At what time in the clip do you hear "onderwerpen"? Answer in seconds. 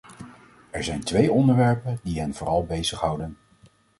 1.31-1.99